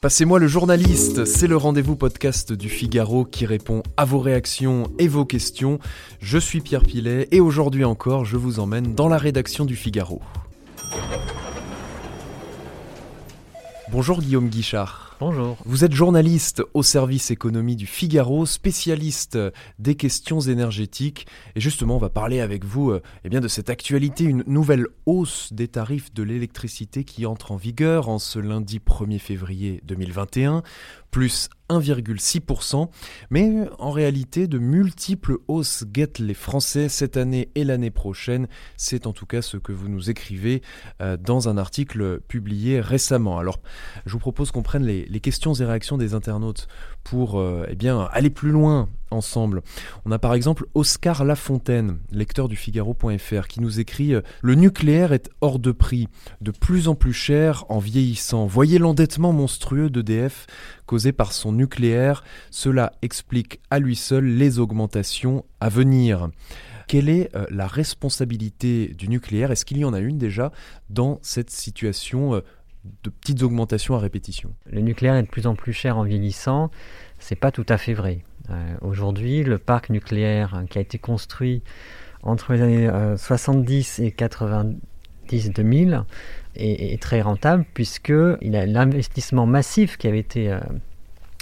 [0.00, 5.08] Passez-moi le journaliste, c'est le rendez-vous podcast du Figaro qui répond à vos réactions et
[5.08, 5.80] vos questions.
[6.20, 10.22] Je suis Pierre Pilet et aujourd'hui encore, je vous emmène dans la rédaction du Figaro.
[13.90, 15.07] Bonjour Guillaume Guichard.
[15.20, 15.56] Bonjour.
[15.64, 19.36] Vous êtes journaliste au service économie du Figaro, spécialiste
[19.80, 21.26] des questions énergétiques.
[21.56, 24.86] Et justement, on va parler avec vous euh, eh bien, de cette actualité, une nouvelle
[25.06, 30.62] hausse des tarifs de l'électricité qui entre en vigueur en ce lundi 1er février 2021
[31.10, 32.88] plus 1,6%,
[33.30, 38.48] mais en réalité de multiples hausses guettent les Français cette année et l'année prochaine.
[38.76, 40.62] C'est en tout cas ce que vous nous écrivez
[41.00, 43.38] euh, dans un article publié récemment.
[43.38, 43.60] Alors
[44.06, 46.68] je vous propose qu'on prenne les, questions et réactions des internautes
[47.04, 49.62] pour euh, eh bien, aller plus loin ensemble.
[50.04, 55.12] On a par exemple Oscar Lafontaine, lecteur du Figaro.fr, qui nous écrit euh, Le nucléaire
[55.12, 56.08] est hors de prix,
[56.40, 58.46] de plus en plus cher en vieillissant.
[58.46, 60.46] Voyez l'endettement monstrueux d'EDF
[60.86, 62.24] causé par son nucléaire.
[62.50, 66.28] Cela explique à lui seul les augmentations à venir.
[66.88, 69.52] Quelle est euh, la responsabilité du nucléaire?
[69.52, 70.52] Est-ce qu'il y en a une déjà
[70.88, 72.40] dans cette situation euh,
[73.02, 74.54] de petites augmentations à répétition?
[74.64, 76.70] Le nucléaire est de plus en plus cher en vieillissant.
[77.18, 78.24] C'est pas tout à fait vrai.
[78.50, 81.62] Euh, aujourd'hui, le parc nucléaire hein, qui a été construit
[82.22, 86.02] entre les années 70 et 90-2000
[86.56, 90.58] est, très rentable puisque l'investissement massif qui avait été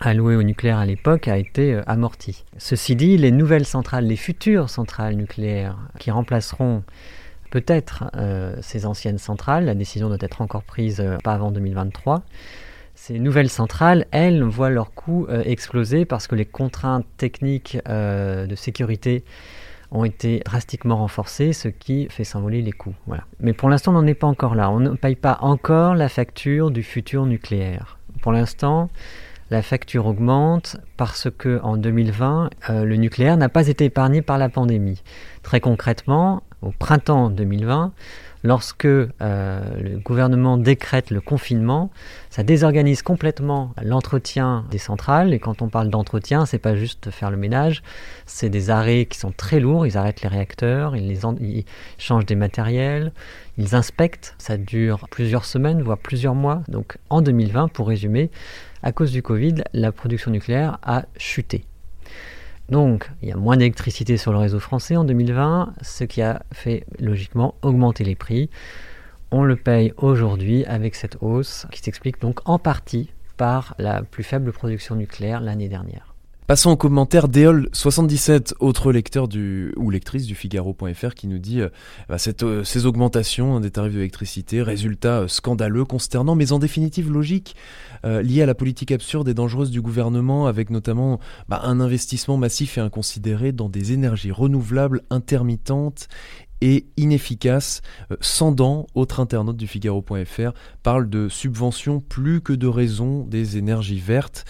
[0.00, 2.44] alloué au nucléaire à l'époque a été euh, amorti.
[2.58, 6.82] Ceci dit, les nouvelles centrales, les futures centrales nucléaires qui remplaceront
[7.50, 12.22] peut-être euh, ces anciennes centrales, la décision doit être encore prise euh, pas avant 2023,
[12.94, 19.24] ces nouvelles centrales, elles, voient leur coût exploser parce que les contraintes techniques de sécurité
[19.90, 22.94] ont été drastiquement renforcées, ce qui fait s'envoler les coûts.
[23.40, 24.70] Mais pour l'instant, on n'en est pas encore là.
[24.70, 27.98] On ne paye pas encore la facture du futur nucléaire.
[28.20, 28.90] Pour l'instant,
[29.50, 34.36] la facture augmente parce que en 2020, euh, le nucléaire n'a pas été épargné par
[34.36, 35.02] la pandémie.
[35.42, 37.92] Très concrètement, au printemps 2020,
[38.42, 41.90] lorsque euh, le gouvernement décrète le confinement,
[42.30, 45.32] ça désorganise complètement l'entretien des centrales.
[45.32, 47.82] Et quand on parle d'entretien, c'est pas juste faire le ménage,
[48.26, 49.86] c'est des arrêts qui sont très lourds.
[49.86, 51.64] Ils arrêtent les réacteurs, ils,
[51.98, 53.12] changent des matériels,
[53.56, 54.34] ils inspectent.
[54.38, 56.62] Ça dure plusieurs semaines, voire plusieurs mois.
[56.68, 58.30] Donc en 2020, pour résumer,
[58.82, 61.64] à cause du Covid, la production nucléaire a chuté.
[62.68, 66.42] Donc, il y a moins d'électricité sur le réseau français en 2020, ce qui a
[66.52, 68.50] fait logiquement augmenter les prix.
[69.30, 74.24] On le paye aujourd'hui avec cette hausse qui s'explique donc en partie par la plus
[74.24, 76.07] faible production nucléaire l'année dernière.
[76.48, 81.68] Passons au commentaire d'Eol77, autre lecteur du, ou lectrice du Figaro.fr qui nous dit euh,
[82.08, 87.54] bah, euh, ces augmentations des tarifs d'électricité, résultat euh, scandaleux, consternant, mais en définitive logique,
[88.04, 91.20] lié à la politique absurde et dangereuse du gouvernement, avec notamment
[91.50, 96.08] bah, un investissement massif et inconsidéré dans des énergies renouvelables intermittentes
[96.60, 97.82] et inefficace.
[98.10, 100.52] Euh, Sandan, autre internaute du Figaro.fr,
[100.82, 104.44] parle de subventions plus que de raison des énergies vertes.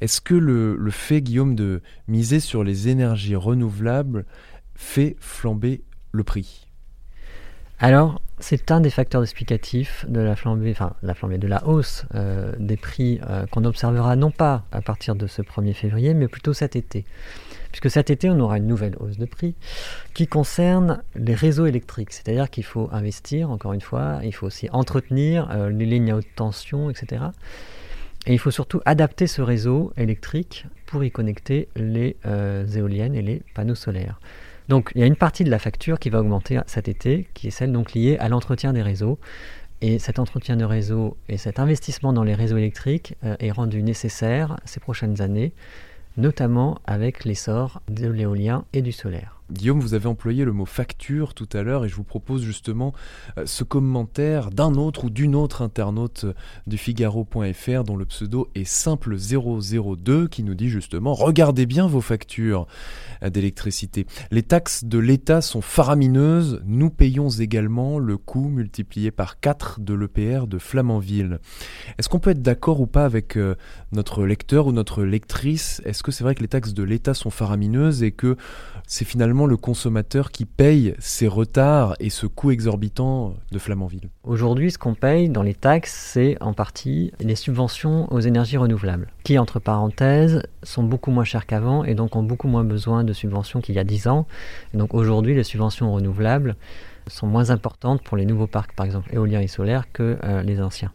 [0.00, 4.24] Est-ce que le, le, fait, Guillaume, de miser sur les énergies renouvelables
[4.74, 6.66] fait flamber le prix?
[7.78, 12.04] Alors, c'est un des facteurs explicatifs de la flambée, enfin la flambée de la hausse
[12.14, 16.28] euh, des prix euh, qu'on observera non pas à partir de ce 1er février, mais
[16.28, 17.04] plutôt cet été
[17.72, 19.54] puisque cet été, on aura une nouvelle hausse de prix
[20.14, 22.12] qui concerne les réseaux électriques.
[22.12, 26.16] C'est-à-dire qu'il faut investir, encore une fois, il faut aussi entretenir euh, les lignes à
[26.16, 27.24] haute tension, etc.
[28.26, 33.22] Et il faut surtout adapter ce réseau électrique pour y connecter les euh, éoliennes et
[33.22, 34.20] les panneaux solaires.
[34.68, 37.48] Donc il y a une partie de la facture qui va augmenter cet été, qui
[37.48, 39.18] est celle donc liée à l'entretien des réseaux.
[39.80, 43.82] Et cet entretien de réseau et cet investissement dans les réseaux électriques euh, est rendu
[43.82, 45.52] nécessaire ces prochaines années
[46.16, 49.41] notamment avec l'essor de l'éolien et du solaire.
[49.50, 52.94] Guillaume, vous avez employé le mot facture tout à l'heure et je vous propose justement
[53.38, 56.26] euh, ce commentaire d'un autre ou d'une autre internaute
[56.66, 62.66] du Figaro.fr dont le pseudo est simple002 qui nous dit justement regardez bien vos factures
[63.22, 64.06] euh, d'électricité.
[64.30, 69.92] Les taxes de l'État sont faramineuses, nous payons également le coût multiplié par 4 de
[69.92, 71.40] l'EPR de Flamanville.
[71.98, 73.56] Est-ce qu'on peut être d'accord ou pas avec euh,
[73.90, 75.82] notre lecteur ou notre lectrice?
[75.84, 78.36] Est-ce que c'est vrai que les taxes de l'État sont faramineuses et que
[78.86, 84.70] c'est finalement le consommateur qui paye ces retards et ce coût exorbitant de Flamanville Aujourd'hui,
[84.70, 89.38] ce qu'on paye dans les taxes, c'est en partie les subventions aux énergies renouvelables, qui,
[89.38, 93.62] entre parenthèses, sont beaucoup moins chères qu'avant et donc ont beaucoup moins besoin de subventions
[93.62, 94.26] qu'il y a 10 ans.
[94.74, 96.54] donc aujourd'hui, les subventions renouvelables
[97.06, 100.60] sont moins importantes pour les nouveaux parcs, par exemple éoliens et solaires, que euh, les
[100.60, 100.92] anciens.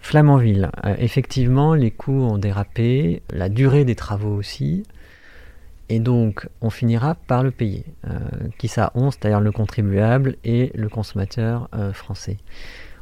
[0.00, 0.68] Flamanville,
[0.98, 4.82] effectivement, les coûts ont dérapé, la durée des travaux aussi.
[5.92, 7.84] Et donc, on finira par le payer.
[8.56, 12.38] qui ça On, c'est-à-dire le contribuable et le consommateur français.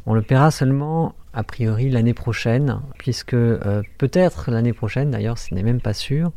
[0.06, 5.62] On le paiera seulement, a priori, l'année prochaine, puisque peut-être l'année prochaine, d'ailleurs, ce n'est
[5.62, 6.32] même pas sûr,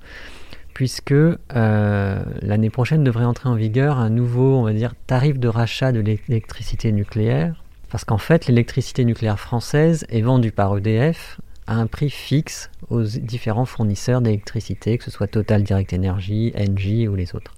[0.74, 5.48] puisque euh, l'année prochaine devrait entrer en vigueur un nouveau, on va dire, tarif de
[5.48, 7.64] rachat de l'électricité nucléaire.
[7.90, 13.04] Parce qu'en fait, l'électricité nucléaire française est vendue par EDF à un prix fixe aux
[13.04, 17.54] différents fournisseurs d'électricité, que ce soit Total Direct Energy, Engie ou les autres.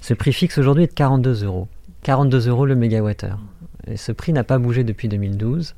[0.00, 1.68] Ce prix fixe aujourd'hui est de 42 euros.
[2.02, 3.38] 42 euros le mégawattheure.
[3.86, 5.74] Et ce prix n'a pas bougé depuis 2012.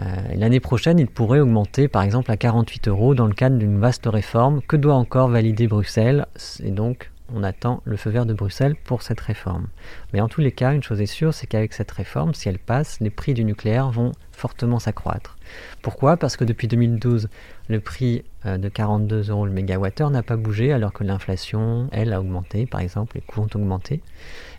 [0.00, 0.04] Euh,
[0.34, 4.06] l'année prochaine, il pourrait augmenter par exemple à 48 euros dans le cadre d'une vaste
[4.06, 6.26] réforme que doit encore valider Bruxelles?
[6.62, 9.68] Et donc, on attend le feu vert de Bruxelles pour cette réforme.
[10.12, 12.58] Mais en tous les cas, une chose est sûre, c'est qu'avec cette réforme, si elle
[12.58, 15.36] passe, les prix du nucléaire vont fortement s'accroître.
[15.82, 16.16] Pourquoi?
[16.16, 17.28] Parce que depuis 2012,
[17.68, 22.12] le prix euh, de 42 euros le mégawattheure n'a pas bougé alors que l'inflation, elle,
[22.12, 24.00] a augmenté, par exemple, les coûts ont augmenté,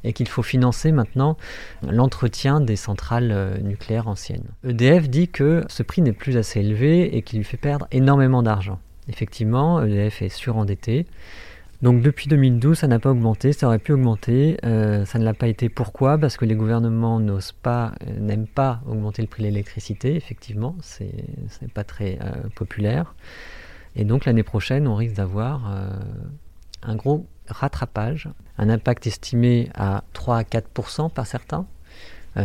[0.04, 1.38] et qu'il faut financer maintenant
[1.82, 4.48] l'entretien des centrales euh, nucléaires anciennes.
[4.64, 8.44] EDF dit que ce prix n'est plus assez élevé et qu'il lui fait perdre énormément
[8.44, 8.80] d'argent.
[9.10, 11.06] Effectivement, EDF est surendetté.
[11.84, 15.34] Donc depuis 2012, ça n'a pas augmenté, ça aurait pu augmenter, euh, ça ne l'a
[15.34, 15.68] pas été.
[15.68, 16.18] Pourquoi?
[16.18, 20.78] Parce que les gouvernements n'osent pas, euh, n'aiment pas augmenter le prix de l'électricité, effectivement,
[20.80, 21.12] c'est
[21.74, 23.16] pas très euh, populaire.
[23.98, 25.70] Et donc l'année prochaine, on risque d'avoir
[26.84, 31.68] un gros rattrapage, un impact estimé à 3 à 4% par certains.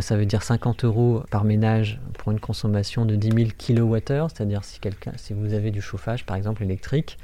[0.01, 4.63] Ça veut dire 50 euros par ménage pour une consommation de 10 000 kWh, c'est-à-dire
[4.63, 4.79] si,
[5.17, 7.17] si vous avez du chauffage par exemple électrique,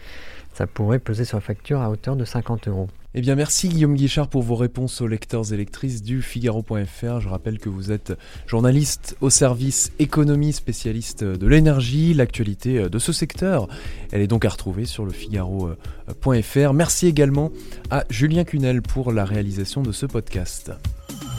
[0.54, 2.88] ça pourrait peser sur la facture à hauteur de 50 euros.
[3.14, 7.22] Eh bien, merci Guillaume Guichard pour vos réponses aux lecteurs et lectrices du Figaro.fr.
[7.22, 8.14] Je rappelle que vous êtes
[8.46, 13.68] journaliste au service économie, spécialiste de l'énergie, l'actualité de ce secteur.
[14.12, 16.74] Elle est donc à retrouver sur le Figaro.fr.
[16.74, 17.52] Merci également
[17.90, 20.72] à Julien Cunel pour la réalisation de ce podcast.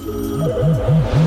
[0.07, 1.26] Mm-hmm.